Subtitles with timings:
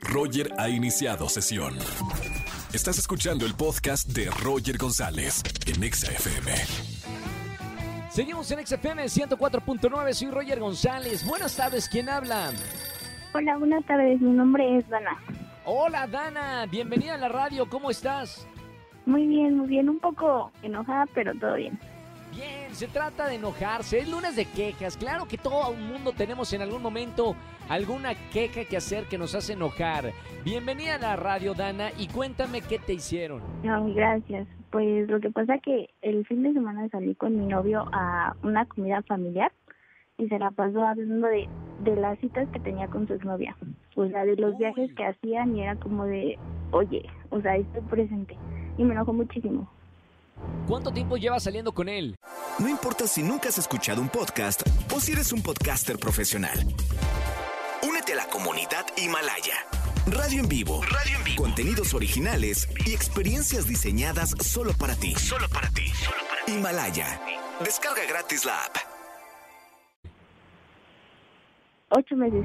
[0.00, 1.76] Roger ha iniciado sesión.
[2.72, 6.52] Estás escuchando el podcast de Roger González en Exa FM.
[8.10, 11.24] Seguimos en XFM 104.9, soy Roger González.
[11.26, 12.50] Buenas tardes, ¿quién habla?
[13.34, 14.20] Hola, buenas tardes.
[14.20, 15.16] Mi nombre es Dana.
[15.64, 18.46] Hola Dana, bienvenida a la radio, ¿cómo estás?
[19.06, 19.88] Muy bien, muy bien.
[19.88, 21.78] Un poco enojada, pero todo bien.
[22.72, 24.96] Se trata de enojarse, es lunes de quejas.
[24.96, 27.34] Claro que todo el mundo tenemos en algún momento
[27.68, 30.12] alguna queja que hacer que nos hace enojar.
[30.44, 33.42] Bienvenida a la radio, Dana, y cuéntame qué te hicieron.
[33.62, 34.48] No, gracias.
[34.70, 38.64] Pues lo que pasa que el fin de semana salí con mi novio a una
[38.64, 39.52] comida familiar
[40.16, 41.48] y se la pasó hablando de,
[41.82, 43.56] de las citas que tenía con su exnovia.
[43.96, 46.38] O sea, de los viajes que hacían y era como de,
[46.70, 48.36] oye, o sea, estoy presente.
[48.78, 49.68] Y me enojó muchísimo.
[50.66, 52.16] ¿Cuánto tiempo llevas saliendo con él?
[52.58, 54.62] No importa si nunca has escuchado un podcast
[54.94, 56.58] o si eres un podcaster profesional.
[57.82, 59.54] Únete a la comunidad Himalaya.
[60.06, 60.82] Radio en vivo.
[60.82, 61.42] Radio en vivo.
[61.42, 65.14] Contenidos originales y experiencias diseñadas solo para ti.
[65.14, 65.88] Solo para ti.
[65.88, 66.52] Solo para ti.
[66.52, 67.20] Himalaya.
[67.64, 68.76] Descarga gratis la app.
[71.90, 72.44] Ocho meses.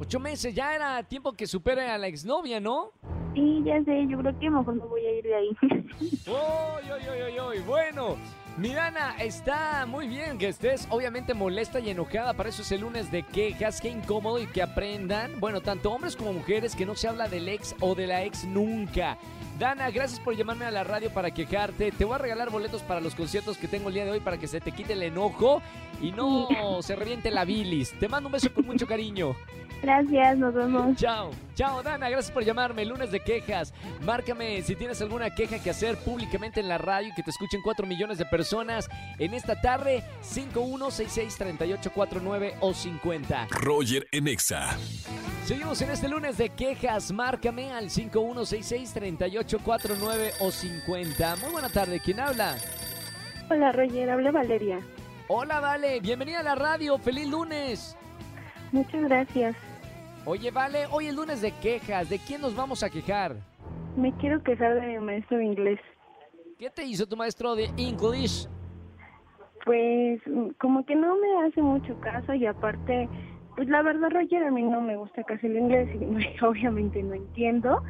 [0.00, 2.92] Ocho meses, ya era tiempo que supere a la exnovia, ¿no?
[3.34, 5.56] Sí, ya sé, yo creo que mejor me voy a ir de ahí.
[5.60, 7.58] ¡Uy, uy, uy, uy, uy!
[7.66, 8.16] Bueno,
[8.58, 12.34] Mirana, está muy bien que estés obviamente molesta y enojada.
[12.34, 13.80] Para eso es el lunes de quejas.
[13.80, 17.48] Qué incómodo y que aprendan, bueno, tanto hombres como mujeres, que no se habla del
[17.48, 19.16] ex o de la ex nunca.
[19.60, 21.92] Dana, gracias por llamarme a la radio para quejarte.
[21.92, 24.38] Te voy a regalar boletos para los conciertos que tengo el día de hoy para
[24.38, 25.62] que se te quite el enojo
[26.02, 26.48] y no
[26.82, 27.96] se reviente la bilis.
[28.00, 29.36] Te mando un beso con mucho cariño.
[29.82, 30.96] Gracias, nos vemos.
[30.96, 32.84] Chao, chao Dana, gracias por llamarme.
[32.84, 33.72] Lunes de quejas.
[34.04, 37.60] Márcame si tienes alguna queja que hacer públicamente en la radio y que te escuchen
[37.62, 38.47] 4 millones de personas
[39.18, 40.02] en esta tarde.
[40.22, 43.48] 51663849 o 50.
[43.50, 44.78] Roger en Exa.
[45.44, 47.10] Seguimos en este lunes de quejas.
[47.12, 51.36] Márcame al 51663849 o 50.
[51.36, 52.56] Muy buena tarde, ¿quién habla?
[53.50, 54.80] Hola, Roger, habla Valeria.
[55.28, 56.96] Hola, Vale, bienvenida a la radio.
[56.98, 57.96] Feliz lunes.
[58.72, 59.54] Muchas gracias.
[60.24, 62.08] Oye, Vale, hoy es lunes de quejas.
[62.08, 63.36] ¿De quién nos vamos a quejar?
[63.96, 65.78] Me quiero quejar de mi maestro de inglés.
[66.58, 68.48] ¿Qué te hizo tu maestro de English?
[69.64, 73.08] Pues mm, como que no me hace mucho caso y aparte,
[73.54, 76.04] pues la verdad, Roger, a mí no me gusta casi el inglés y
[76.44, 77.80] obviamente no entiendo.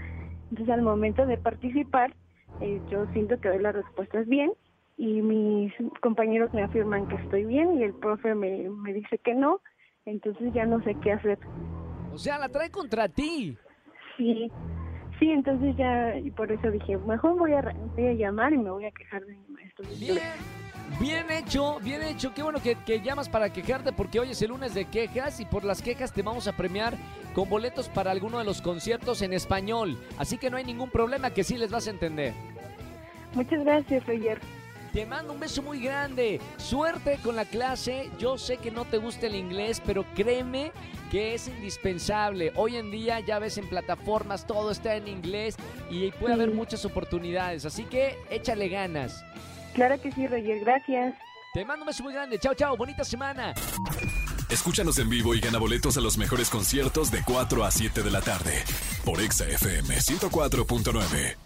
[0.51, 2.15] Entonces al momento de participar,
[2.61, 4.53] eh, yo siento que doy las respuestas bien
[4.99, 9.35] y mis compañeros me afirman que estoy bien y el profe me, me dice que
[9.35, 9.63] no.
[10.05, 11.39] Entonces ya no sé qué hacer.
[12.13, 13.57] O sea, la trae contra ti.
[14.19, 14.51] Sí,
[15.19, 18.71] sí, entonces ya, y por eso dije, mejor voy a, voy a llamar y me
[18.71, 20.19] voy a quejar de mi maestro Bien,
[21.01, 22.33] bien hecho, bien hecho.
[22.35, 25.45] Qué bueno que, que llamas para quejarte porque hoy es el lunes de quejas y
[25.45, 26.95] por las quejas te vamos a premiar
[27.35, 29.99] con boletos para alguno de los conciertos en español.
[30.19, 32.33] Así que no hay ningún problema que sí les vas a entender.
[33.35, 34.41] Muchas gracias, Roger.
[34.93, 36.41] Te mando un beso muy grande.
[36.57, 38.11] Suerte con la clase.
[38.19, 40.73] Yo sé que no te gusta el inglés, pero créeme
[41.11, 42.53] que es indispensable.
[42.57, 45.57] Hoy en día ya ves en plataformas todo está en inglés
[45.91, 46.41] y puede Sí.
[46.41, 47.65] haber muchas oportunidades.
[47.65, 49.25] Así que échale ganas.
[49.75, 51.15] Claro que sí, Roger, gracias.
[51.55, 52.39] Te mando un beso muy grande.
[52.39, 52.77] Chao, chao.
[52.77, 53.55] Bonita semana.
[54.51, 58.11] Escúchanos en vivo y gana boletos a los mejores conciertos de 4 a 7 de
[58.11, 58.65] la tarde
[59.05, 61.37] por Exa FM 104.9.